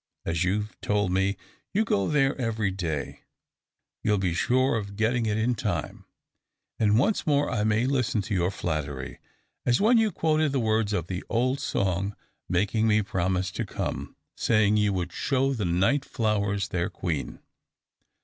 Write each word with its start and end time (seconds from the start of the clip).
As 0.25 0.43
you've 0.43 0.81
told 0.81 1.11
me 1.11 1.37
you 1.75 1.85
go 1.85 2.07
there 2.07 2.35
every 2.41 2.71
day, 2.71 3.19
you'll 4.03 4.17
be 4.17 4.33
sure 4.33 4.75
of 4.75 4.95
getting 4.95 5.27
it 5.27 5.37
in 5.37 5.53
time; 5.53 6.05
and 6.79 6.97
once 6.97 7.27
more 7.27 7.51
I 7.51 7.63
may 7.63 7.85
listen 7.85 8.23
to 8.23 8.33
your 8.33 8.49
flattery, 8.49 9.19
as 9.63 9.79
when 9.79 9.99
you 9.99 10.11
quoted 10.11 10.53
the 10.53 10.59
words 10.59 10.91
of 10.91 11.05
the 11.05 11.23
old 11.29 11.59
song, 11.59 12.15
making 12.49 12.87
me 12.87 13.03
promise 13.03 13.51
to 13.51 13.63
come, 13.63 14.15
saying 14.35 14.75
you 14.77 14.91
would 14.91 15.09
`show 15.09 15.55
the 15.55 15.65
night 15.65 16.03
flowers 16.03 16.69
their 16.69 16.89
queen.' 16.89 17.37